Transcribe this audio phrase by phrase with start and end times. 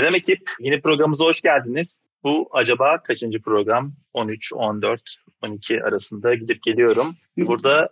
[0.00, 2.00] Selam ekip, yeni programımıza hoş geldiniz.
[2.24, 3.92] Bu acaba kaçıncı program?
[4.14, 7.06] 13, 14, 12 arasında gidip geliyorum.
[7.36, 7.88] Burada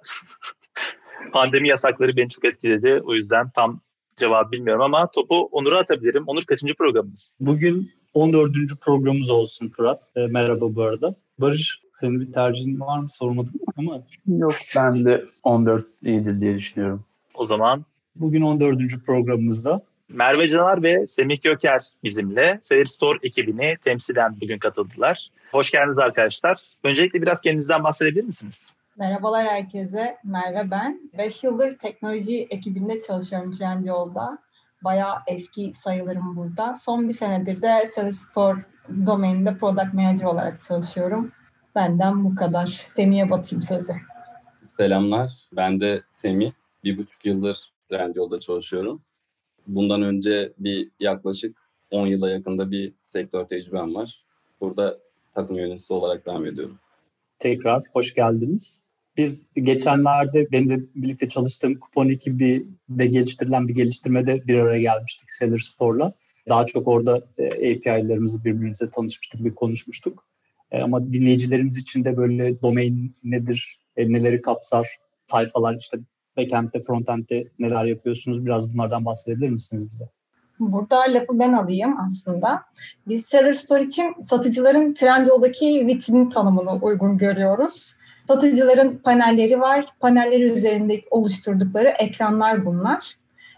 [1.33, 3.01] pandemi yasakları beni çok etkiledi.
[3.05, 3.81] O yüzden tam
[4.17, 6.25] cevap bilmiyorum ama topu Onur'a atabilirim.
[6.27, 7.37] Onur kaçıncı programımız?
[7.41, 8.53] Bugün 14.
[8.81, 10.05] programımız olsun Fırat.
[10.17, 11.15] E, merhaba bu arada.
[11.39, 14.03] Barış senin bir tercihin var mı sormadım ama.
[14.27, 17.05] Yok ben de 14 iyidir diye düşünüyorum.
[17.35, 17.85] O zaman
[18.19, 18.79] Bugün 14.
[19.07, 25.29] programımızda Merve Canar ve Semih Göker bizimle Seyir Store ekibini temsilen bugün katıldılar.
[25.53, 26.63] Hoş geldiniz arkadaşlar.
[26.85, 28.63] Öncelikle biraz kendinizden bahsedebilir misiniz?
[28.97, 30.17] Merhabalar herkese.
[30.25, 31.11] Merve ben.
[31.19, 34.39] 5 yıldır teknoloji ekibinde çalışıyorum Trendyol'da.
[34.85, 36.77] Bayağı eski sayılırım burada.
[36.77, 38.65] Son bir senedir de Sales Store
[39.07, 41.33] domaininde Product Manager olarak çalışıyorum.
[41.75, 42.67] Benden bu kadar.
[42.67, 43.93] Semih'e batayım sözü.
[44.67, 45.33] Selamlar.
[45.53, 46.53] Ben de Semih.
[46.85, 49.03] Bir buçuk yıldır Trendyol'da çalışıyorum.
[49.69, 51.57] Bundan önce bir yaklaşık
[51.91, 54.25] 10 yıla yakında bir sektör tecrübem var.
[54.61, 54.99] Burada
[55.33, 56.79] takım yöneticisi olarak devam ediyorum.
[57.39, 58.81] tekrar hoş geldiniz.
[59.17, 65.33] Biz geçenlerde benim de birlikte çalıştığım kupon ekibi de geliştirilen bir geliştirmede bir araya gelmiştik
[65.33, 66.13] Seller Store'la.
[66.49, 70.25] Daha çok orada e, API'lerimizi birbirimize tanışmıştık ve konuşmuştuk.
[70.71, 74.89] E, ama dinleyicilerimiz için de böyle domain nedir, e, neleri kapsar,
[75.27, 75.99] sayfalar işte
[76.39, 80.09] backend'de, frontend'de neler yapıyorsunuz biraz bunlardan bahsedebilir misiniz bize?
[80.61, 82.63] Burada lafı ben alayım aslında.
[83.09, 87.95] Biz Seller Store için satıcıların Trendyol'daki vitrin tanımını uygun görüyoruz.
[88.29, 89.87] Satıcıların panelleri var.
[90.01, 93.15] Panelleri üzerinde oluşturdukları ekranlar bunlar.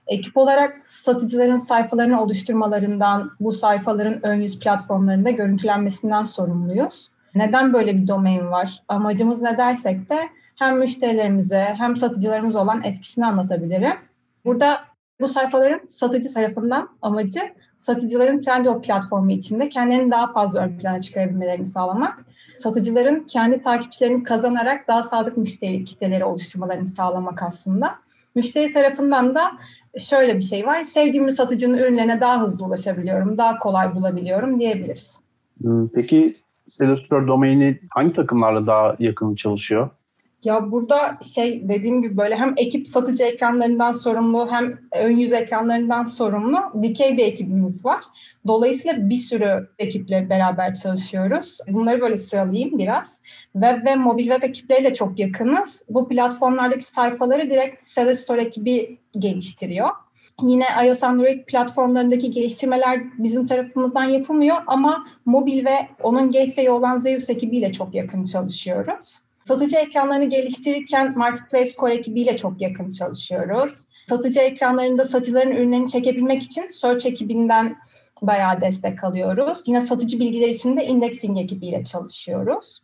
[0.07, 7.09] Ekip olarak satıcıların sayfalarını oluşturmalarından, bu sayfaların ön yüz platformlarında görüntülenmesinden sorumluyuz.
[7.35, 8.83] Neden böyle bir domain var?
[8.89, 10.19] Amacımız ne dersek de
[10.61, 13.93] hem müşterilerimize hem satıcılarımız olan etkisini anlatabilirim.
[14.45, 14.81] Burada
[15.21, 17.41] bu sayfaların satıcı tarafından amacı
[17.79, 22.25] satıcıların Trendyol platformu içinde kendilerini daha fazla ön plana çıkarabilmelerini sağlamak.
[22.57, 27.95] Satıcıların kendi takipçilerini kazanarak daha sadık müşteri kitleleri oluşturmalarını sağlamak aslında.
[28.35, 29.53] Müşteri tarafından da
[29.99, 30.85] şöyle bir şey var.
[30.85, 35.19] Sevdiğimiz satıcının ürünlerine daha hızlı ulaşabiliyorum, daha kolay bulabiliyorum diyebiliriz.
[35.61, 39.91] Hmm, Peki Salesforce domaini hangi takımlarla daha yakın çalışıyor?
[40.45, 46.05] Ya burada şey dediğim gibi böyle hem ekip satıcı ekranlarından sorumlu hem ön yüz ekranlarından
[46.05, 48.05] sorumlu dikey bir ekibimiz var.
[48.47, 51.59] Dolayısıyla bir sürü ekiple beraber çalışıyoruz.
[51.69, 53.21] Bunları böyle sıralayayım biraz.
[53.53, 55.83] Web ve mobil web ekipleriyle çok yakınız.
[55.89, 59.89] Bu platformlardaki sayfaları direkt Sales Store ekibi geliştiriyor.
[60.43, 67.31] Yine iOS Android platformlarındaki geliştirmeler bizim tarafımızdan yapılmıyor ama mobil ve onun gateway'i olan Zeus
[67.31, 69.19] ekibiyle çok yakın çalışıyoruz.
[69.49, 73.73] Satıcı ekranlarını geliştirirken Marketplace Core ekibiyle çok yakın çalışıyoruz.
[74.09, 77.77] Satıcı ekranlarında satıcıların ürünlerini çekebilmek için Search ekibinden
[78.23, 79.63] bayağı destek alıyoruz.
[79.67, 82.83] Yine satıcı bilgiler için de Indexing ekibiyle çalışıyoruz.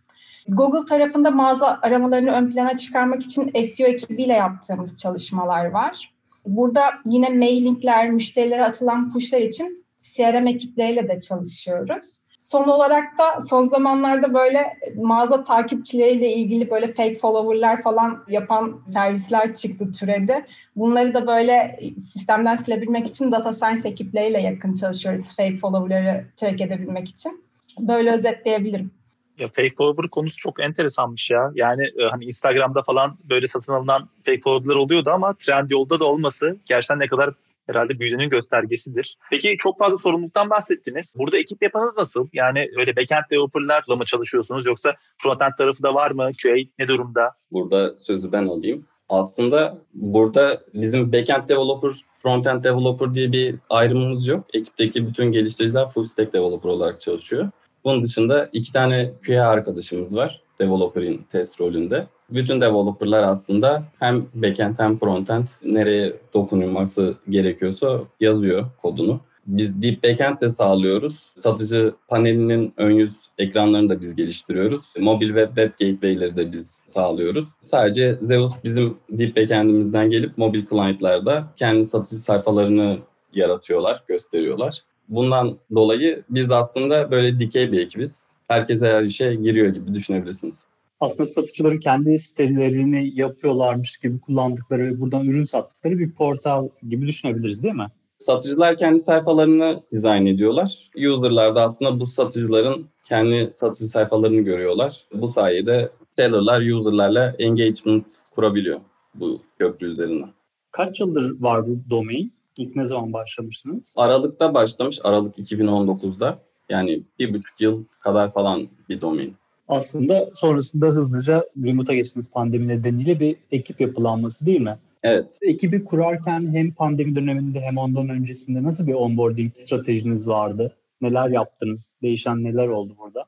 [0.49, 6.15] Google tarafında mağaza aramalarını ön plana çıkarmak için SEO ekibiyle yaptığımız çalışmalar var.
[6.47, 12.19] Burada yine mailingler, müşterilere atılan pushlar için CRM ekipleriyle de çalışıyoruz.
[12.47, 19.55] Son olarak da son zamanlarda böyle mağaza takipçileriyle ilgili böyle fake follower'lar falan yapan servisler
[19.55, 20.47] çıktı türedi.
[20.77, 27.09] Bunları da böyle sistemden silebilmek için data science ekipleriyle yakın çalışıyoruz fake follower'ları track edebilmek
[27.09, 27.45] için.
[27.79, 28.91] Böyle özetleyebilirim.
[29.39, 31.53] Ya fake follower konusu çok enteresanmış ya.
[31.55, 36.57] Yani e, hani Instagram'da falan böyle satın alınan fake follower'lar oluyordu ama Trendyol'da da olması
[36.67, 37.35] gerçekten ne kadar
[37.67, 39.19] herhalde büyüdüğünün göstergesidir.
[39.31, 41.15] Peki çok fazla sorumluluktan bahsettiniz.
[41.19, 42.29] Burada ekip yapınız nasıl?
[42.33, 46.31] Yani öyle backend developerlarla mı çalışıyorsunuz yoksa frontend tarafı da var mı?
[46.43, 47.31] QA ne durumda?
[47.53, 48.87] Burada sözü ben alayım.
[49.09, 54.45] Aslında burada bizim backend developer, frontend developer diye bir ayrımımız yok.
[54.55, 57.51] Ekipteki bütün geliştiriciler full stack developer olarak çalışıyor.
[57.85, 60.43] Bunun dışında iki tane QA arkadaşımız var.
[60.59, 62.07] Developer'in test rolünde.
[62.31, 69.21] Bütün developerlar aslında hem backend hem frontend nereye dokunulması gerekiyorsa yazıyor kodunu.
[69.47, 71.31] Biz deep backend de sağlıyoruz.
[71.35, 74.87] Satıcı panelinin ön yüz ekranlarını da biz geliştiriyoruz.
[74.99, 77.49] Mobil web web gateway'leri de biz sağlıyoruz.
[77.61, 82.99] Sadece Zeus bizim deep backend'imizden gelip mobil client'larda kendi satıcı sayfalarını
[83.33, 84.83] yaratıyorlar, gösteriyorlar.
[85.09, 88.29] Bundan dolayı biz aslında böyle dikey bir ekibiz.
[88.49, 90.65] Herkes her işe giriyor gibi düşünebilirsiniz.
[91.01, 97.63] Aslında satıcıların kendi sitelerini yapıyorlarmış gibi kullandıkları ve buradan ürün sattıkları bir portal gibi düşünebiliriz
[97.63, 97.87] değil mi?
[98.19, 100.91] Satıcılar kendi sayfalarını dizayn ediyorlar.
[100.97, 105.05] User'lar da aslında bu satıcıların kendi satıcı sayfalarını görüyorlar.
[105.15, 108.81] Bu sayede seller'lar user'larla engagement kurabiliyor
[109.15, 110.31] bu köprü üzerinden.
[110.73, 112.33] Kaç yıldır var bu domain?
[112.57, 113.95] İlk ne zaman başlamıştınız?
[113.97, 116.39] Aralık'ta başlamış, Aralık 2019'da.
[116.69, 119.35] Yani bir buçuk yıl kadar falan bir domain.
[119.69, 124.79] Aslında sonrasında hızlıca remote'a geçtiniz pandemi nedeniyle bir ekip yapılanması değil mi?
[125.03, 125.39] Evet.
[125.43, 130.73] Ekibi kurarken hem pandemi döneminde hem ondan öncesinde nasıl bir onboarding stratejiniz vardı?
[131.01, 131.97] Neler yaptınız?
[132.03, 133.25] Değişen neler oldu burada?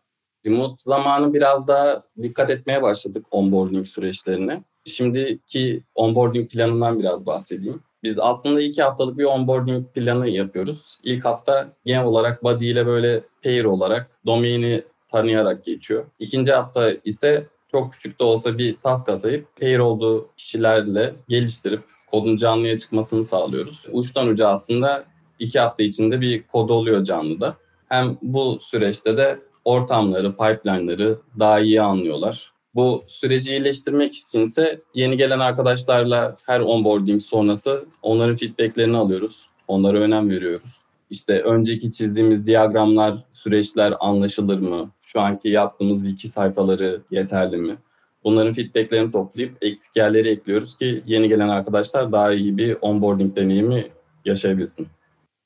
[0.47, 4.63] Remote zamanı biraz daha dikkat etmeye başladık onboarding süreçlerine.
[4.85, 7.81] Şimdiki onboarding planından biraz bahsedeyim.
[8.03, 10.99] Biz aslında iki haftalık bir onboarding planı yapıyoruz.
[11.03, 16.07] İlk hafta genel olarak body ile böyle pair olarak domaini tanıyarak geçiyor.
[16.19, 22.37] İkinci hafta ise çok küçük de olsa bir task atayıp pair olduğu kişilerle geliştirip kodun
[22.37, 23.87] canlıya çıkmasını sağlıyoruz.
[23.93, 25.05] Uçtan uca aslında
[25.39, 27.57] iki hafta içinde bir kod oluyor canlıda.
[27.89, 32.53] Hem bu süreçte de ortamları, pipeline'ları daha iyi anlıyorlar.
[32.75, 39.49] Bu süreci iyileştirmek içinse yeni gelen arkadaşlarla her onboarding sonrası onların feedbacklerini alıyoruz.
[39.69, 40.88] Onlara önem veriyoruz.
[41.11, 44.91] İşte önceki çizdiğimiz diyagramlar, süreçler anlaşılır mı?
[45.01, 47.77] Şu anki yaptığımız wiki sayfaları yeterli mi?
[48.25, 53.85] Bunların feedbacklerini toplayıp eksik yerleri ekliyoruz ki yeni gelen arkadaşlar daha iyi bir onboarding deneyimi
[54.25, 54.89] yaşayabilsin.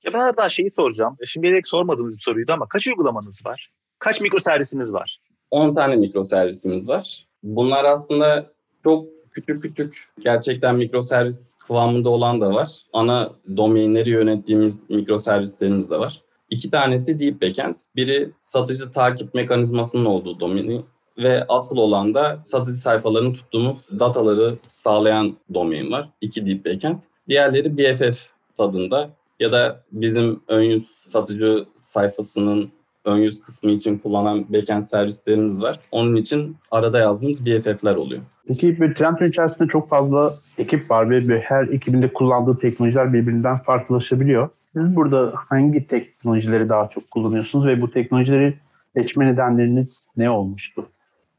[0.05, 1.17] Ya ben hatta şeyi soracağım.
[1.25, 3.71] Şimdiye sormadığınız bir soruydu ama kaç uygulamanız var?
[3.99, 5.19] Kaç mikroservisiniz var?
[5.51, 7.27] 10 tane mikroservisimiz var.
[7.43, 8.53] Bunlar aslında
[8.85, 12.81] çok küçük küçük gerçekten mikroservis kıvamında olan da var.
[12.93, 16.23] Ana domainleri yönettiğimiz mikroservislerimiz de var.
[16.51, 17.75] İki tanesi Deep Backend.
[17.97, 20.83] Biri satıcı takip mekanizmasının olduğu domaini
[21.19, 26.09] ve asıl olan da satıcı sayfalarını tuttuğumuz dataları sağlayan domain var.
[26.21, 27.03] İki Deep Backend.
[27.29, 29.11] Diğerleri BFF tadında
[29.41, 32.73] ya da bizim ön yüz satıcı sayfasının
[33.05, 35.81] ön yüz kısmı için kullanan backend servislerimiz var.
[35.91, 38.23] Onun için arada yazdığımız BFF'ler oluyor.
[38.47, 43.59] Peki bir Trendfin içerisinde çok fazla ekip var ve her ekibin de kullandığı teknolojiler birbirinden
[43.59, 44.49] farklılaşabiliyor.
[44.73, 48.55] Siz burada hangi teknolojileri daha çok kullanıyorsunuz ve bu teknolojileri
[48.97, 50.87] seçme nedenleriniz ne olmuştu?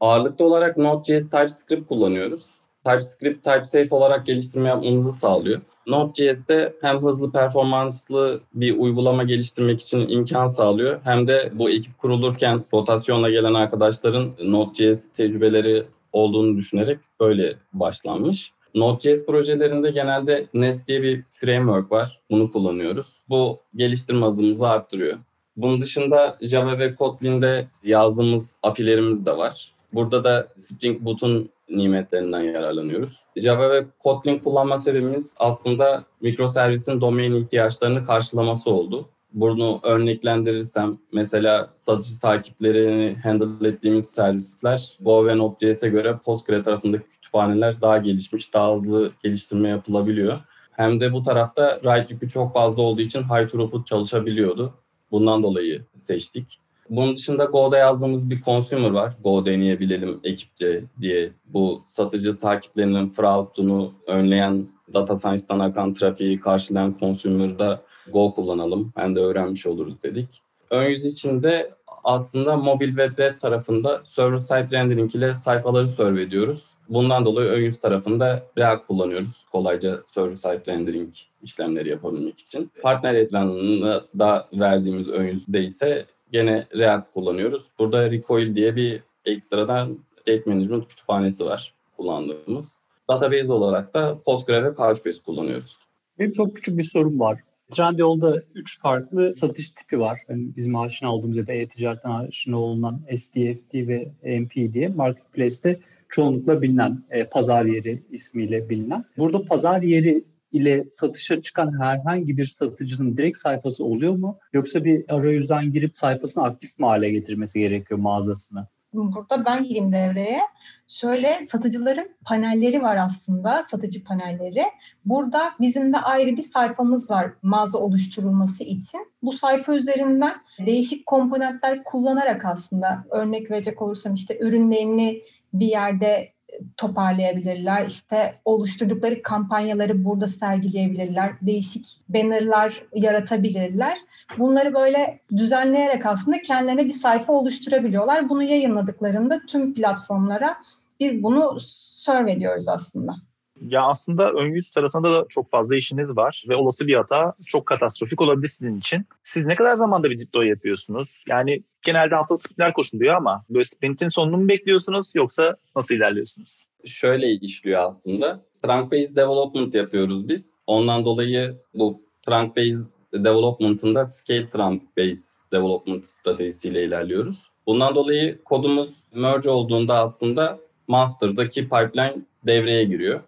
[0.00, 2.63] Ağırlıklı olarak Node.js TypeScript kullanıyoruz.
[2.84, 5.60] TypeScript TypeSafe olarak geliştirme yapmanızı sağlıyor.
[5.86, 12.64] Node.js'te hem hızlı performanslı bir uygulama geliştirmek için imkan sağlıyor hem de bu ekip kurulurken
[12.74, 15.82] rotasyonla gelen arkadaşların Node.js tecrübeleri
[16.12, 18.52] olduğunu düşünerek böyle başlanmış.
[18.74, 22.20] Node.js projelerinde genelde Nest diye bir framework var.
[22.30, 23.22] Bunu kullanıyoruz.
[23.28, 25.18] Bu geliştirme hızımızı arttırıyor.
[25.56, 29.74] Bunun dışında Java ve Kotlin'de yazdığımız API'lerimiz de var.
[29.92, 33.24] Burada da Spring Boot'un nimetlerinden yararlanıyoruz.
[33.36, 39.08] Java ve Kotlin kullanma sebebimiz aslında mikroservisin domain ihtiyaçlarını karşılaması oldu.
[39.32, 47.80] Bunu örneklendirirsem mesela satıcı takiplerini handle ettiğimiz servisler Go ve Node.js'e göre Postgre tarafındaki kütüphaneler
[47.80, 50.40] daha gelişmiş, daha hızlı geliştirme yapılabiliyor.
[50.70, 54.74] Hem de bu tarafta write yükü çok fazla olduğu için high throughput çalışabiliyordu.
[55.10, 56.60] Bundan dolayı seçtik.
[56.90, 59.12] Bunun dışında Go'da yazdığımız bir consumer var.
[59.22, 61.32] Go deneyebilelim ekipçe diye.
[61.46, 68.92] Bu satıcı takiplerinin fraudunu önleyen data science'dan akan trafiği karşılayan consumer'da Go kullanalım.
[68.96, 70.42] Hem de öğrenmiş oluruz dedik.
[70.70, 71.70] Ön yüz içinde
[72.04, 76.74] aslında mobil ve web tarafında server side rendering ile sayfaları serve ediyoruz.
[76.88, 79.44] Bundan dolayı ön yüz tarafında React kullanıyoruz.
[79.52, 82.70] Kolayca server side rendering işlemleri yapabilmek için.
[82.82, 87.70] Partner ekranında da verdiğimiz ön yüzde ise gene React kullanıyoruz.
[87.78, 92.80] Burada Recoil diye bir ekstradan state management kütüphanesi var kullandığımız.
[93.08, 95.78] Database olarak da Postgre ve Couchbase kullanıyoruz.
[96.18, 97.40] Benim çok küçük bir sorum var.
[97.70, 100.20] Trendyol'da üç farklı satış tipi var.
[100.28, 104.88] Yani bizim aşina olduğumuz ya da e-ticaretten aşina olunan SDFT ve MP diye.
[104.88, 109.04] Marketplace'te çoğunlukla bilinen e, pazar yeri ismiyle bilinen.
[109.18, 110.24] Burada pazar yeri
[110.54, 114.38] ile satışa çıkan herhangi bir satıcının direkt sayfası oluyor mu?
[114.52, 118.66] Yoksa bir arayüzden girip sayfasını aktif mi hale getirmesi gerekiyor mağazasını?
[118.94, 120.40] Burada ben gireyim devreye.
[120.88, 124.64] Şöyle satıcıların panelleri var aslında, satıcı panelleri.
[125.04, 129.12] Burada bizim de ayrı bir sayfamız var mağaza oluşturulması için.
[129.22, 130.34] Bu sayfa üzerinden
[130.66, 136.33] değişik komponentler kullanarak aslında örnek verecek olursam işte ürünlerini bir yerde
[136.76, 137.86] toparlayabilirler.
[137.86, 141.32] İşte oluşturdukları kampanyaları burada sergileyebilirler.
[141.42, 143.98] Değişik bannerlar yaratabilirler.
[144.38, 148.28] Bunları böyle düzenleyerek aslında kendilerine bir sayfa oluşturabiliyorlar.
[148.28, 150.56] Bunu yayınladıklarında tüm platformlara
[151.00, 153.14] biz bunu serve ediyoruz aslında.
[153.60, 157.66] Ya aslında ön yüz tarafında da çok fazla işiniz var ve olası bir hata çok
[157.66, 159.06] katastrofik olabilir sizin için.
[159.22, 161.22] Siz ne kadar zamanda bir deploy yapıyorsunuz?
[161.28, 166.66] Yani genelde haftalık sprintler koşuluyor ama böyle sprintin sonunu mu bekliyorsunuz yoksa nasıl ilerliyorsunuz?
[166.84, 168.40] Şöyle işliyor aslında.
[168.62, 170.58] Trunk based development yapıyoruz biz.
[170.66, 177.50] Ondan dolayı bu trunk based development'ında scale trunk based development stratejisiyle ilerliyoruz.
[177.66, 180.58] Bundan dolayı kodumuz merge olduğunda aslında
[180.88, 183.20] master'daki pipeline devreye giriyor.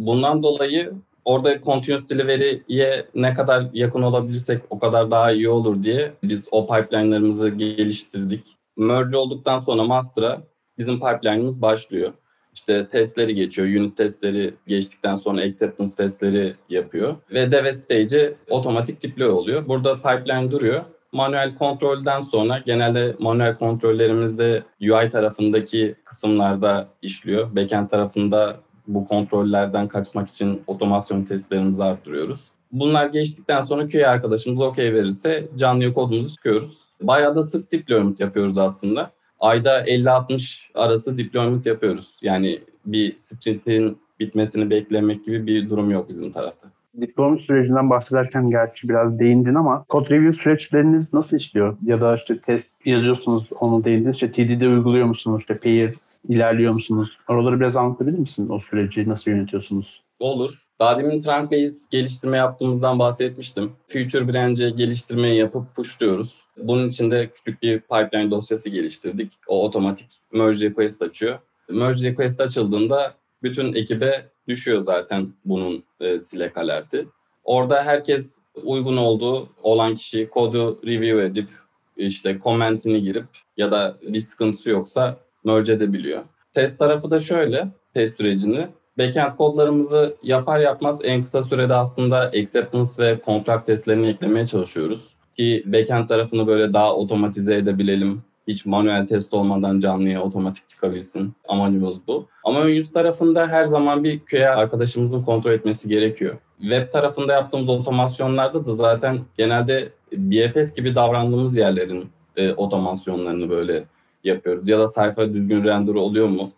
[0.00, 0.92] Bundan dolayı
[1.24, 6.66] orada continuous delivery'ye ne kadar yakın olabilirsek o kadar daha iyi olur diye biz o
[6.66, 8.56] pipeline'larımızı geliştirdik.
[8.76, 10.42] Merge olduktan sonra master'a
[10.78, 12.12] bizim pipeline'ımız başlıyor.
[12.54, 19.28] İşte testleri geçiyor, unit testleri geçtikten sonra acceptance testleri yapıyor ve dev stage'e otomatik deploy
[19.28, 19.68] oluyor.
[19.68, 20.84] Burada pipeline duruyor.
[21.12, 27.56] Manuel kontrolden sonra genelde manuel kontrollerimizde UI tarafındaki kısımlarda işliyor.
[27.56, 28.56] Backend tarafında
[28.94, 32.50] bu kontrollerden kaçmak için otomasyon testlerimizi arttırıyoruz.
[32.72, 36.84] Bunlar geçtikten sonra QA arkadaşımız okey verirse canlı kodumuzu çıkıyoruz.
[37.02, 39.10] Bayağı da sık deployment yapıyoruz aslında.
[39.40, 42.16] Ayda 50-60 arası deployment yapıyoruz.
[42.22, 46.68] Yani bir sprintin bitmesini beklemek gibi bir durum yok bizim tarafta.
[46.94, 51.76] Deployment sürecinden bahsederken gerçi biraz değindin ama code review süreçleriniz nasıl işliyor?
[51.86, 54.14] Ya da işte test yazıyorsunuz onu değindiniz.
[54.14, 55.40] İşte TDD uyguluyor musunuz?
[55.40, 55.94] İşte pair
[56.28, 57.18] ilerliyor musunuz?
[57.28, 58.48] Oraları biraz anlatabilir misin?
[58.48, 60.02] O süreci nasıl yönetiyorsunuz?
[60.20, 60.62] Olur.
[60.80, 63.72] Daha demin base geliştirme yaptığımızdan bahsetmiştim.
[63.88, 66.44] Future branch'e geliştirmeyi yapıp pushluyoruz.
[66.56, 69.32] Bunun için de küçük bir pipeline dosyası geliştirdik.
[69.48, 71.38] O otomatik merge request açıyor.
[71.70, 77.06] Merge request açıldığında bütün ekibe düşüyor zaten bunun e, Slack alerti.
[77.44, 81.48] Orada herkes uygun olduğu olan kişi kodu review edip
[81.96, 86.22] işte comment'ini girip ya da bir sıkıntısı yoksa merge edebiliyor.
[86.52, 88.68] Test tarafı da şöyle, test sürecini.
[88.98, 95.16] Backend kodlarımızı yapar yapmaz en kısa sürede aslında acceptance ve contract testlerini eklemeye çalışıyoruz.
[95.36, 98.22] Ki backend tarafını böyle daha otomatize edebilelim.
[98.48, 101.34] Hiç manuel test olmadan canlıya otomatik çıkabilsin.
[101.48, 102.28] Amacımız bu.
[102.44, 106.36] Ama ön yüz tarafında her zaman bir QA arkadaşımızın kontrol etmesi gerekiyor.
[106.60, 113.84] Web tarafında yaptığımız otomasyonlarda da zaten genelde BFF gibi davrandığımız yerlerin e, otomasyonlarını böyle
[114.24, 114.68] yapıyoruz.
[114.68, 116.50] Ya da sayfa düzgün render oluyor mu?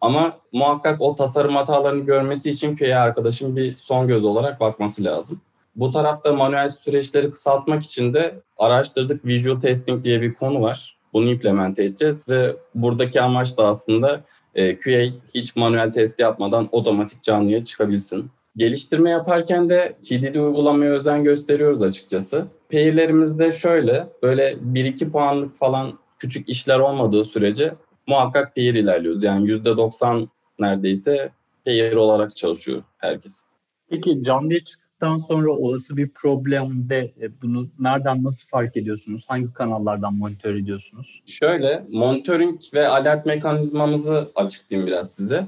[0.00, 5.40] Ama muhakkak o tasarım hatalarını görmesi için QA arkadaşın bir son göz olarak bakması lazım.
[5.76, 10.98] Bu tarafta manuel süreçleri kısaltmak için de araştırdık Visual Testing diye bir konu var.
[11.12, 15.00] Bunu implement edeceğiz ve buradaki amaç da aslında e, QA
[15.34, 18.30] hiç manuel test yapmadan otomatik canlıya çıkabilsin.
[18.56, 22.46] Geliştirme yaparken de TDD uygulamaya özen gösteriyoruz açıkçası.
[22.72, 27.74] Pair'lerimizde şöyle, böyle 1-2 puanlık falan küçük işler olmadığı sürece
[28.06, 29.22] muhakkak pair ilerliyoruz.
[29.22, 31.30] Yani %90 neredeyse
[31.64, 33.42] pair olarak çalışıyor herkes.
[33.90, 39.24] Peki canlıya çıktıktan sonra olası bir problemde e, bunu nereden nasıl fark ediyorsunuz?
[39.28, 41.22] Hangi kanallardan monitör ediyorsunuz?
[41.26, 45.46] Şöyle, monitoring ve alert mekanizmamızı açıklayayım biraz size.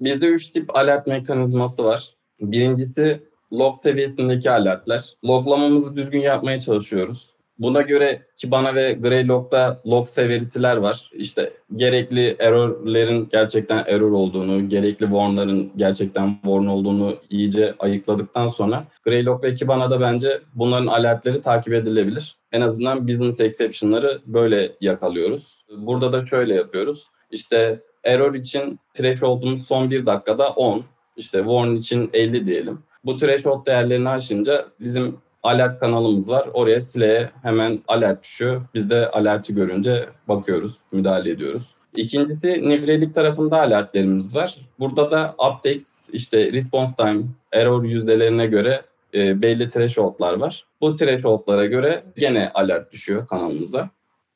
[0.00, 2.14] Bizde üç tip alert mekanizması var.
[2.40, 5.14] Birincisi log seviyesindeki alertler.
[5.24, 7.30] Loglamamızı düzgün yapmaya çalışıyoruz.
[7.62, 11.10] Buna göre Kibana ve Greylog'da log severity'ler var.
[11.12, 19.44] İşte gerekli error'lerin gerçekten error olduğunu, gerekli warn'ların gerçekten warn olduğunu iyice ayıkladıktan sonra Greylog
[19.44, 22.36] ve Kibana'da bence bunların alertleri takip edilebilir.
[22.52, 25.64] En azından business exception'ları böyle yakalıyoruz.
[25.78, 27.06] Burada da şöyle yapıyoruz.
[27.30, 30.84] İşte error için threshold'umuz son bir dakikada 10.
[31.16, 32.78] İşte warn için 50 diyelim.
[33.04, 36.48] Bu threshold değerlerini aşınca bizim alert kanalımız var.
[36.54, 38.62] Oraya sileye hemen alert düşüyor.
[38.74, 41.74] Biz de alerti görünce bakıyoruz, müdahale ediyoruz.
[41.96, 44.56] İkincisi nivrelik tarafında alertlerimiz var.
[44.78, 47.22] Burada da updates, işte response time,
[47.52, 48.82] error yüzdelerine göre
[49.14, 50.64] e, belli thresholdlar var.
[50.80, 53.90] Bu thresholdlara göre gene alert düşüyor kanalımıza.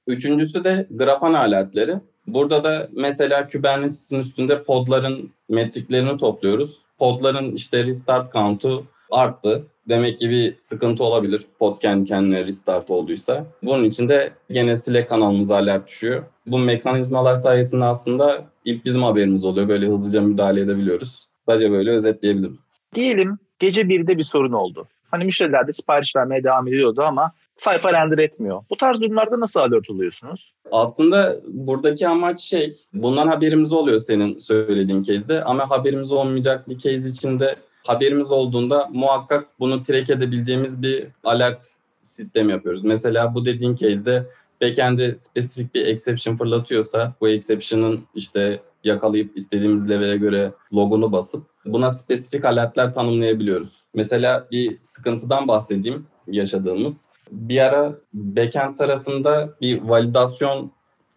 [0.07, 1.95] Üçüncüsü de Grafana alertleri.
[2.27, 6.79] Burada da mesela Kubernetes'in üstünde podların metriklerini topluyoruz.
[6.99, 9.67] Podların işte restart count'u arttı.
[9.89, 13.47] Demek ki bir sıkıntı olabilir pod kendi kendine restart olduysa.
[13.63, 16.23] Bunun için de gene Slack kanalımıza alert düşüyor.
[16.47, 19.69] Bu mekanizmalar sayesinde aslında ilk bizim haberimiz oluyor.
[19.69, 21.27] Böyle hızlıca müdahale edebiliyoruz.
[21.47, 22.59] Sadece böyle özetleyebilirim.
[22.95, 24.89] Diyelim gece 1'de bir sorun oldu.
[25.11, 28.63] Hani müşteriler de sipariş vermeye devam ediyordu ama sayfa render etmiyor.
[28.71, 30.53] Bu tarz durumlarda nasıl alert oluyorsunuz?
[30.73, 37.09] Aslında buradaki amaç şey, bundan haberimiz oluyor senin söylediğin case'de ama haberimiz olmayacak bir case
[37.09, 42.85] içinde haberimiz olduğunda muhakkak bunu track edebileceğimiz bir alert sistem yapıyoruz.
[42.85, 44.27] Mesela bu dediğin case'de
[44.63, 51.93] backend'e spesifik bir exception fırlatıyorsa bu exception'ın işte yakalayıp istediğimiz level'e göre logunu basıp buna
[51.93, 53.83] spesifik alertler tanımlayabiliyoruz.
[53.95, 57.09] Mesela bir sıkıntıdan bahsedeyim yaşadığımız.
[57.31, 60.73] Bir ara backend tarafında bir validasyon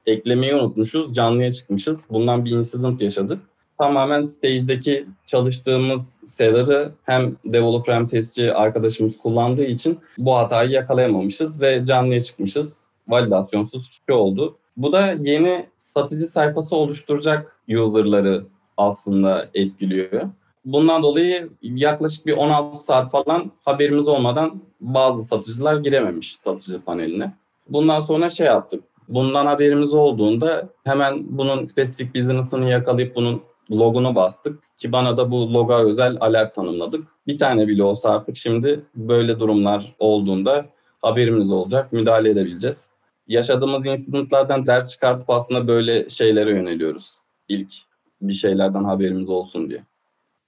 [0.05, 1.13] eklemeyi unutmuşuz.
[1.13, 2.05] Canlıya çıkmışız.
[2.09, 3.39] Bundan bir incident yaşadık.
[3.79, 11.85] Tamamen stage'deki çalıştığımız seller'ı hem developer hem testçi arkadaşımız kullandığı için bu hatayı yakalayamamışız ve
[11.85, 12.81] canlıya çıkmışız.
[13.07, 14.57] Validasyonsuz şey oldu.
[14.77, 18.45] Bu da yeni satıcı sayfası oluşturacak user'ları
[18.77, 20.29] aslında etkiliyor.
[20.65, 27.33] Bundan dolayı yaklaşık bir 16 saat falan haberimiz olmadan bazı satıcılar girememiş satıcı paneline.
[27.69, 28.83] Bundan sonra şey yaptık.
[29.07, 35.53] Bundan haberimiz olduğunda hemen bunun spesifik business'ını yakalayıp bunun logunu bastık ki bana da bu
[35.53, 37.07] loga özel alert tanımladık.
[37.27, 40.65] Bir tane bile olsa artık şimdi böyle durumlar olduğunda
[41.01, 42.89] haberimiz olacak, müdahale edebileceğiz.
[43.27, 47.19] Yaşadığımız incidentlardan ders çıkartıp aslında böyle şeylere yöneliyoruz.
[47.47, 47.73] İlk
[48.21, 49.83] bir şeylerden haberimiz olsun diye.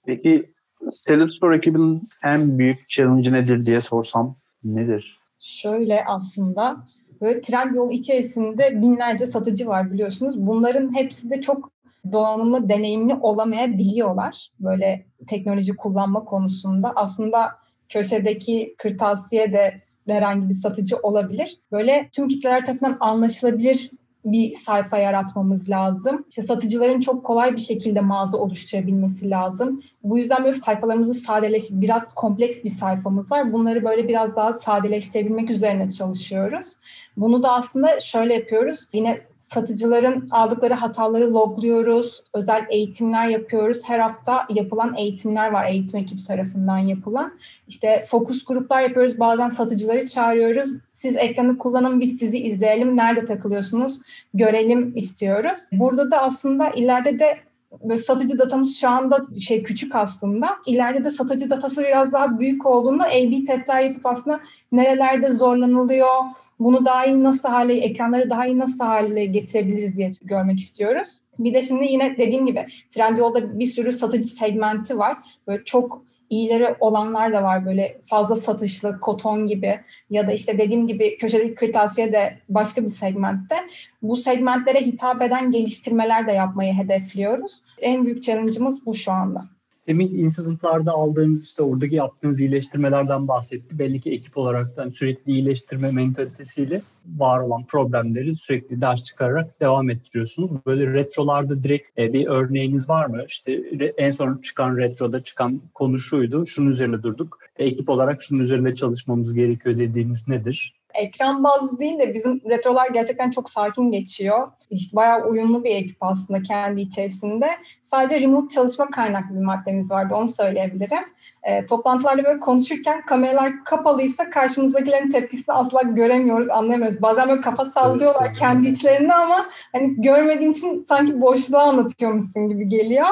[0.06, 0.51] Peki
[0.90, 5.20] Salesforce ekibinin en büyük challenge nedir diye sorsam nedir?
[5.40, 6.86] Şöyle aslında
[7.22, 10.36] böyle Trendyol içerisinde binlerce satıcı var biliyorsunuz.
[10.38, 11.72] Bunların hepsi de çok
[12.12, 14.50] donanımlı, deneyimli olamayabiliyorlar.
[14.60, 16.93] Böyle teknoloji kullanma konusunda.
[16.96, 17.50] Aslında
[17.89, 19.75] köşedeki kırtasiye de
[20.08, 21.58] herhangi bir satıcı olabilir.
[21.72, 23.91] Böyle tüm kitleler tarafından anlaşılabilir
[24.25, 26.25] bir sayfa yaratmamız lazım.
[26.29, 29.81] İşte satıcıların çok kolay bir şekilde mağaza oluşturabilmesi lazım.
[30.03, 33.53] Bu yüzden böyle sayfalarımızı sadeleş, biraz kompleks bir sayfamız var.
[33.53, 36.74] Bunları böyle biraz daha sadeleştirebilmek üzerine çalışıyoruz.
[37.17, 38.86] Bunu da aslında şöyle yapıyoruz.
[38.93, 39.22] Yine
[39.53, 42.24] satıcıların aldıkları hataları logluyoruz.
[42.34, 43.81] Özel eğitimler yapıyoruz.
[43.86, 47.34] Her hafta yapılan eğitimler var eğitim ekibi tarafından yapılan.
[47.67, 49.20] İşte fokus gruplar yapıyoruz.
[49.20, 50.70] Bazen satıcıları çağırıyoruz.
[50.93, 52.98] Siz ekranı kullanın biz sizi izleyelim.
[52.98, 54.00] Nerede takılıyorsunuz
[54.34, 55.60] görelim istiyoruz.
[55.72, 57.38] Burada da aslında ileride de
[57.84, 60.50] böyle satıcı datamız şu anda şey küçük aslında.
[60.66, 64.40] İleride de satıcı datası biraz daha büyük olduğunda A-B testler yapıp aslında
[64.72, 66.15] nerelerde zorlanılıyor,
[66.60, 71.17] bunu daha iyi nasıl hale, ekranları daha iyi nasıl hale getirebiliriz diye görmek istiyoruz.
[71.39, 75.17] Bir de şimdi yine dediğim gibi Trendyol'da bir sürü satıcı segmenti var.
[75.48, 80.88] Böyle çok iyileri olanlar da var böyle fazla satışlı koton gibi ya da işte dediğim
[80.88, 83.56] gibi köşedeki kırtasiye de başka bir segmentte.
[84.02, 87.62] Bu segmentlere hitap eden geliştirmeler de yapmayı hedefliyoruz.
[87.82, 89.46] En büyük challenge'ımız bu şu anda.
[89.86, 93.80] Semih incidentlarda aldığımız işte oradaki yaptığınız iyileştirmelerden bahsetti.
[93.80, 96.82] Belli ki ekip olarak da sürekli iyileştirme mentalitesiyle
[97.17, 100.52] var olan problemleri sürekli ders çıkararak devam ettiriyorsunuz.
[100.65, 103.24] Böyle retrolarda direkt e, bir örneğiniz var mı?
[103.28, 103.54] İşte
[103.98, 106.48] en son çıkan retroda çıkan konu şuydu.
[106.48, 107.39] Şunun üzerine durduk.
[107.58, 110.81] E, ekip olarak şunun üzerinde çalışmamız gerekiyor dediğiniz nedir?
[110.93, 114.51] Ekran bazlı değil de bizim retrolar gerçekten çok sakin geçiyor.
[114.69, 117.49] İşte bayağı uyumlu bir ekip aslında kendi içerisinde.
[117.82, 121.04] Sadece remote çalışma kaynaklı bir maddemiz vardı onu söyleyebilirim.
[121.43, 127.01] E, toplantılarda böyle konuşurken kameralar kapalıysa karşımızdakilerin tepkisini asla göremiyoruz, anlayamıyoruz.
[127.01, 132.67] Bazen böyle kafa sallıyorlar evet, kendi içlerinde ama hani görmediğin için sanki boşluğu anlatıyormuşsun gibi
[132.67, 133.08] geliyor.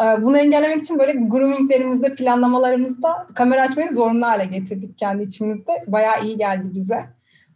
[0.00, 5.84] E, bunu engellemek için böyle groominglerimizde, planlamalarımızda kamera açmayı zorunlu hale getirdik kendi içimizde.
[5.86, 7.04] Bayağı iyi geldi bize.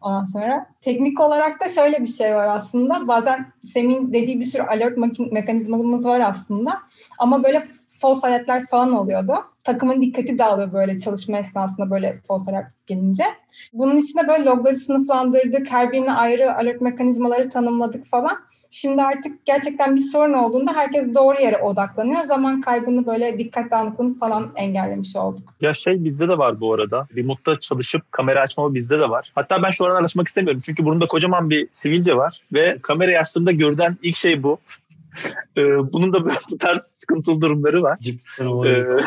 [0.00, 3.08] Ondan sonra teknik olarak da şöyle bir şey var aslında.
[3.08, 4.98] Bazen Semih'in dediği bir sürü alert
[5.32, 6.78] mekanizmalarımız var aslında.
[7.18, 7.66] Ama böyle
[8.00, 9.32] false alertler falan oluyordu.
[9.64, 13.24] Takımın dikkati dağılıyor böyle çalışma esnasında böyle false alert gelince.
[13.72, 18.38] Bunun içinde böyle logları sınıflandırdık, her birine ayrı alert mekanizmaları tanımladık falan.
[18.70, 22.20] Şimdi artık gerçekten bir sorun olduğunda herkes doğru yere odaklanıyor.
[22.20, 25.54] Zaman kaybını böyle dikkat dağınıklığını falan engellemiş olduk.
[25.60, 27.06] Ya şey bizde de var bu arada.
[27.16, 29.32] Remote'da çalışıp kamera açma bizde de var.
[29.34, 30.62] Hatta ben şu an açmak istemiyorum.
[30.64, 32.42] Çünkü burnumda kocaman bir sivilce var.
[32.52, 34.58] Ve kamerayı açtığımda görülen ilk şey bu.
[35.56, 37.98] Ee, bunun da böyle bu tarz sıkıntılı durumları var.
[38.00, 39.00] Cidden ee,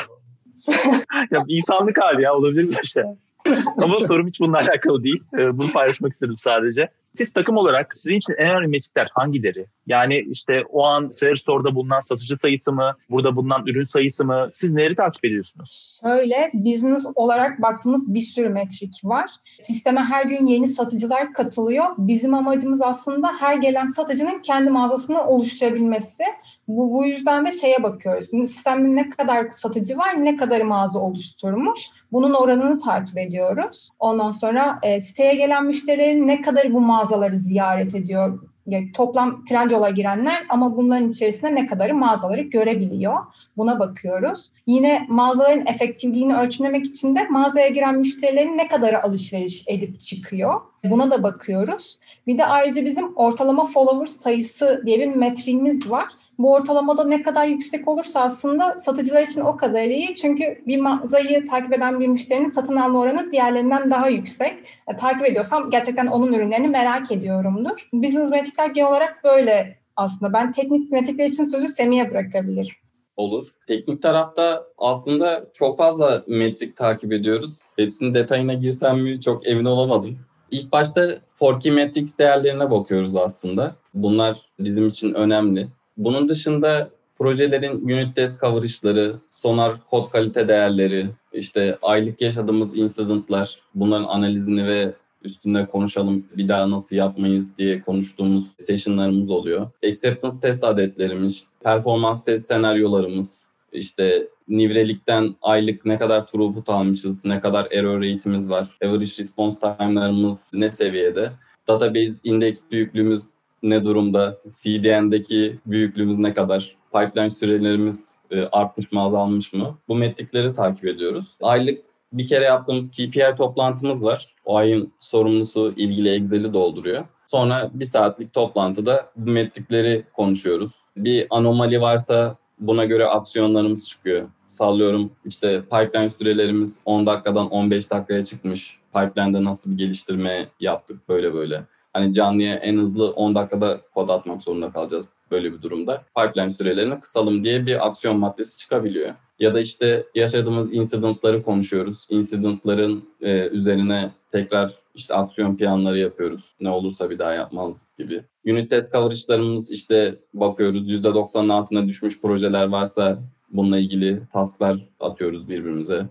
[1.31, 3.03] ya insanlık hali ya olabilir bir şey.
[3.81, 5.23] Ama sorum hiç bununla alakalı değil.
[5.33, 6.89] Ee, bunu paylaşmak istedim sadece.
[7.17, 9.65] Siz takım olarak sizin için en önemli metrikler hangileri?
[9.87, 12.95] Yani işte o an Seller Store'da bulunan satıcı sayısı mı?
[13.09, 14.49] Burada bulunan ürün sayısı mı?
[14.53, 15.99] Siz neleri takip ediyorsunuz?
[16.03, 19.31] Şöyle business olarak baktığımız bir sürü metrik var.
[19.59, 21.85] Sisteme her gün yeni satıcılar katılıyor.
[21.97, 26.23] Bizim amacımız aslında her gelen satıcının kendi mağazasını oluşturabilmesi.
[26.67, 28.29] Bu, bu yüzden de şeye bakıyoruz.
[28.29, 31.79] Sistemde ne kadar satıcı var, ne kadar mağaza oluşturmuş.
[32.11, 33.89] Bunun oranını takip ediyoruz.
[33.99, 39.89] Ondan sonra e, siteye gelen müşterilerin ne kadar bu mağazaları ziyaret ediyor, yani toplam Trendyol'a
[39.89, 43.15] girenler ama bunların içerisinde ne kadarı mağazaları görebiliyor.
[43.57, 44.51] Buna bakıyoruz.
[44.67, 50.61] Yine mağazaların efektifliğini ölçümlemek için de mağazaya giren müşterilerin ne kadarı alışveriş edip çıkıyor.
[50.83, 51.99] Buna da bakıyoruz.
[52.27, 56.07] Bir de ayrıca bizim ortalama follower sayısı diye bir metriğimiz var.
[56.39, 60.15] Bu ortalamada ne kadar yüksek olursa aslında satıcılar için o kadar iyi.
[60.15, 64.53] Çünkü bir mağazayı takip eden bir müşterinin satın alma oranı diğerlerinden daha yüksek.
[64.87, 67.89] E, takip ediyorsam gerçekten onun ürünlerini merak ediyorumdur.
[67.93, 70.33] Business metrikler genel olarak böyle aslında.
[70.33, 72.75] Ben teknik metrikler için sözü Semih'e bırakabilirim.
[73.17, 73.47] Olur.
[73.67, 77.55] Teknik tarafta aslında çok fazla metrik takip ediyoruz.
[77.75, 80.19] Hepsinin detayına girsem mi çok emin olamadım.
[80.51, 83.75] İlk başta Forky Metrics değerlerine bakıyoruz aslında.
[83.93, 85.67] Bunlar bizim için önemli.
[85.97, 94.07] Bunun dışında projelerin unit test coverage'ları, sonar kod kalite değerleri, işte aylık yaşadığımız incidentlar, bunların
[94.07, 99.67] analizini ve üstünde konuşalım bir daha nasıl yapmayız diye konuştuğumuz sessionlarımız oluyor.
[99.83, 107.67] Acceptance test adetlerimiz, performans test senaryolarımız, işte nivrelikten aylık ne kadar throughput almışız, ne kadar
[107.71, 111.31] error rate'imiz var, average response time'larımız ne seviyede,
[111.67, 113.21] database index büyüklüğümüz
[113.63, 119.77] ne durumda, CDN'deki büyüklüğümüz ne kadar, pipeline sürelerimiz e, artmış mı azalmış mı?
[119.87, 121.37] Bu metrikleri takip ediyoruz.
[121.41, 121.81] Aylık
[122.13, 124.35] bir kere yaptığımız KPI toplantımız var.
[124.45, 127.05] O ayın sorumlusu ilgili Excel'i dolduruyor.
[127.27, 130.75] Sonra bir saatlik toplantıda bu metrikleri konuşuyoruz.
[130.97, 134.29] Bir anomali varsa buna göre aksiyonlarımız çıkıyor.
[134.47, 138.79] Sallıyorum işte pipeline sürelerimiz 10 dakikadan 15 dakikaya çıkmış.
[138.95, 141.63] Pipeline'de nasıl bir geliştirme yaptık böyle böyle.
[141.99, 146.03] Hani canlıya en hızlı 10 dakikada kod atmak zorunda kalacağız böyle bir durumda.
[146.17, 149.15] Pipeline sürelerini kısalım diye bir aksiyon maddesi çıkabiliyor.
[149.39, 152.07] Ya da işte yaşadığımız incidentları konuşuyoruz.
[152.09, 156.55] Incidentların e, üzerine tekrar işte aksiyon planları yapıyoruz.
[156.59, 158.23] Ne olursa bir daha yapmazdık gibi.
[158.45, 166.05] Unit test coverage'larımız işte bakıyoruz %90'ın altına düşmüş projeler varsa bununla ilgili tasklar atıyoruz birbirimize.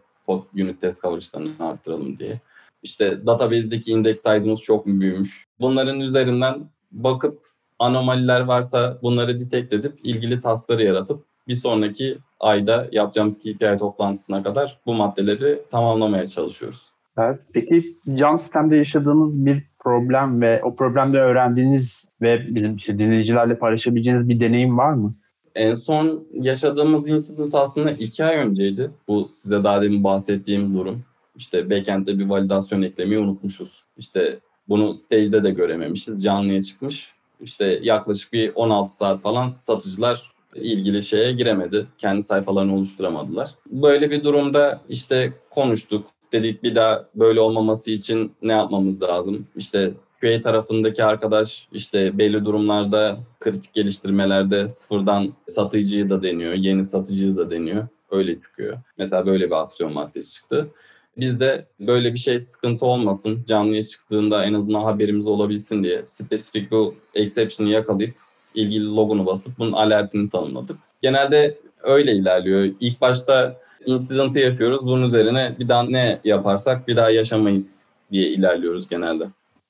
[0.54, 2.40] Unit test coverage'larını arttıralım diye.
[2.82, 5.46] İşte database'deki index size'ımız çok mu büyümüş?
[5.60, 7.40] Bunların üzerinden bakıp
[7.78, 14.80] anomaliler varsa bunları detect edip ilgili taskları yaratıp bir sonraki ayda yapacağımız KPI toplantısına kadar
[14.86, 16.92] bu maddeleri tamamlamaya çalışıyoruz.
[17.18, 17.40] Evet.
[17.52, 17.82] Peki
[18.14, 24.40] can sistemde yaşadığınız bir problem ve o problemde öğrendiğiniz ve bizim işte dinleyicilerle paylaşabileceğiniz bir
[24.40, 25.14] deneyim var mı?
[25.54, 28.90] En son yaşadığımız incident aslında iki ay önceydi.
[29.08, 31.02] Bu size daha demin bahsettiğim durum.
[31.38, 33.84] İşte backend'de bir validasyon eklemeyi unutmuşuz.
[33.96, 36.22] İşte bunu stage'de de görememişiz.
[36.22, 37.12] Canlıya çıkmış.
[37.40, 41.86] İşte yaklaşık bir 16 saat falan satıcılar ilgili şeye giremedi.
[41.98, 43.54] Kendi sayfalarını oluşturamadılar.
[43.66, 46.06] Böyle bir durumda işte konuştuk.
[46.32, 49.46] Dedik bir daha böyle olmaması için ne yapmamız lazım?
[49.56, 57.36] İşte QA tarafındaki arkadaş işte belli durumlarda kritik geliştirmelerde sıfırdan satıcıyı da deniyor, yeni satıcıyı
[57.36, 57.88] da deniyor.
[58.10, 58.78] Öyle çıkıyor.
[58.98, 60.68] Mesela böyle bir aksiyon maddesi çıktı.
[61.18, 66.70] Biz de böyle bir şey sıkıntı olmasın, canlıya çıktığında en azından haberimiz olabilsin diye spesifik
[66.70, 68.14] bu exception'ı yakalayıp
[68.54, 70.76] ilgili logonu basıp bunun alertini tanımladık.
[71.02, 72.74] Genelde öyle ilerliyor.
[72.80, 74.86] İlk başta incident'ı yapıyoruz.
[74.86, 79.28] Bunun üzerine bir daha ne yaparsak bir daha yaşamayız diye ilerliyoruz genelde.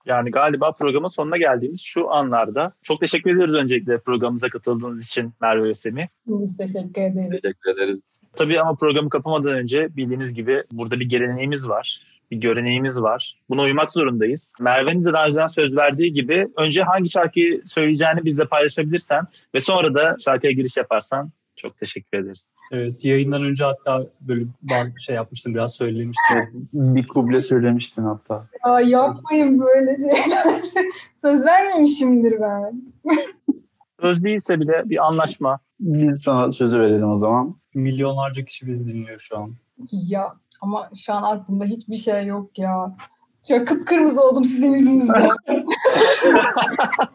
[0.08, 2.72] Yani galiba programın sonuna geldiğimiz şu anlarda.
[2.82, 6.06] Çok teşekkür ediyoruz öncelikle programımıza katıldığınız için Merve ve Semih.
[6.26, 7.30] Biz teşekkür ederiz.
[7.30, 8.20] Teşekkür ederiz.
[8.36, 12.00] Tabii ama programı kapamadan önce bildiğiniz gibi burada bir geleneğimiz var.
[12.30, 13.38] Bir göreneğimiz var.
[13.50, 14.52] Buna uymak zorundayız.
[14.60, 19.94] Merve'nin de daha önceden söz verdiği gibi önce hangi şarkıyı söyleyeceğini bizle paylaşabilirsen ve sonra
[19.94, 22.52] da şarkıya giriş yaparsan çok teşekkür ederiz.
[22.72, 26.68] Evet yayından önce hatta böyle bazı bir şey yapmıştım biraz söylemiştim.
[26.72, 28.46] Bir kuble söylemiştin hatta.
[28.66, 30.62] Ya yapmayın böyle şeyler.
[31.16, 32.82] Söz vermemişimdir ben.
[34.00, 35.58] Söz değilse bile bir anlaşma.
[35.80, 37.54] Biz sana sözü verelim o zaman.
[37.74, 39.54] Milyonlarca kişi bizi dinliyor şu an.
[39.92, 42.96] Ya ama şu an aklımda hiçbir şey yok ya.
[43.48, 45.28] Şu an kıpkırmızı oldum sizin yüzünüzden.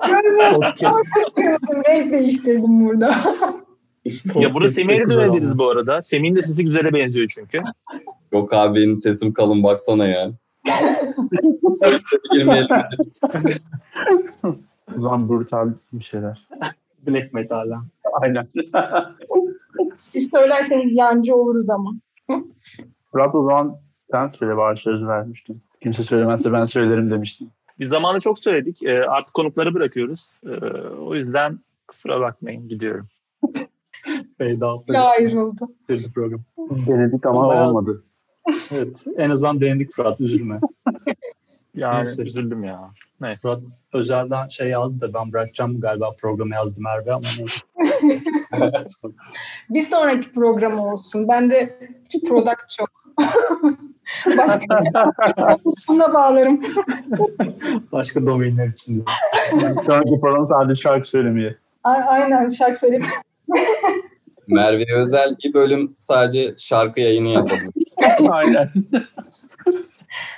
[0.07, 0.61] Görmüyorsun.
[1.25, 3.15] Kıpkırmızı renk değiştirdim burada.
[4.35, 6.01] Ya burada Semih'e de dönebiliriz bu arada.
[6.01, 7.61] Semih'in de sesi güzele benziyor çünkü.
[8.31, 10.31] Yok abi benim sesim kalın baksana ya.
[14.97, 16.47] zaman brutal bir şeyler.
[17.07, 17.81] Black metal'den.
[18.21, 18.47] Aynen.
[19.99, 21.93] Siz söylerseniz yancı oluruz ama.
[23.11, 23.75] Fırat o zaman
[24.11, 25.61] sen söyle bari söz vermiştin.
[25.81, 27.51] Kimse söylemezse ben söylerim demiştin.
[27.79, 28.83] Biz zamanı çok söyledik.
[28.83, 30.33] E, artık konukları bırakıyoruz.
[30.45, 30.49] E,
[30.99, 33.07] o yüzden kusura bakmayın gidiyorum.
[34.43, 34.89] Fade out.
[34.89, 35.65] Ya ayrıldı.
[36.15, 36.41] program.
[36.87, 38.03] Denedik ama Bayağı- olmadı.
[38.71, 40.59] Evet en azından beğendik Fırat üzülme.
[41.75, 42.23] Yani Neyse.
[42.23, 42.89] üzüldüm ya.
[43.21, 43.41] Neyse.
[43.49, 43.61] Fırat
[43.93, 47.59] özelden şey yazdı da ben bırakacağım galiba programı yazdı Merve ama neyse.
[49.69, 51.27] Bir sonraki program olsun.
[51.27, 51.79] Ben de
[52.27, 52.89] product çok.
[54.37, 55.57] Başka
[55.89, 56.61] Buna bağlarım.
[57.91, 59.05] Başka domainler için
[59.87, 61.57] anki program sadece şarkı söylemeye.
[61.83, 63.05] A- Aynen şarkı söyleyip
[64.47, 67.71] Merve özel bir bölüm sadece şarkı yayını yapalım.
[68.29, 68.71] Aynen.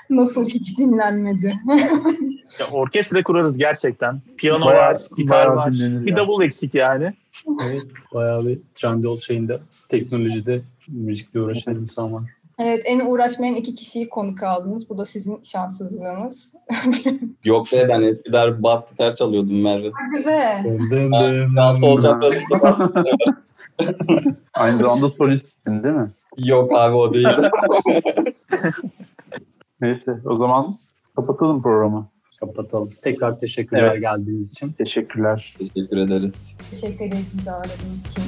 [0.10, 1.54] nasıl hiç dinlenmedi.
[2.60, 4.22] Ya, orkestra kurarız gerçekten.
[4.38, 5.72] Piyano Bayağı- var, gitar var.
[5.82, 6.18] Bir ya.
[6.18, 7.14] davul eksik yani.
[7.70, 12.24] Evet, bayağı bir Trendyol şeyinde, teknolojide, müzikle uğraşan insan var.
[12.60, 14.90] Evet, en uğraşmayan iki kişiyi konuk aldınız.
[14.90, 16.54] Bu da sizin şanssızlığınız.
[17.44, 19.92] Yok be ben eskiden bas gitar çalıyordum Merve.
[19.94, 20.62] Hadi be.
[20.64, 21.56] Dın dın Ha, dın.
[21.56, 22.24] Dans olacak
[24.54, 26.10] Aynı zamanda solistsin değil mi?
[26.38, 27.28] Yok abi o değil.
[29.82, 30.74] Neyse o zaman
[31.16, 32.08] kapatalım programı.
[32.40, 32.90] Kapatalım.
[33.02, 34.02] Tekrar teşekkürler Evet.
[34.02, 34.72] geldiğiniz için.
[34.72, 35.56] Teşekkürler.
[35.58, 36.56] Teşekkür ederiz.
[36.72, 38.24] Teşekkür ederiz bizi ağırladığınız için.